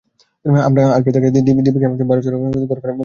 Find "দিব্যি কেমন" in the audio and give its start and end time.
1.37-1.95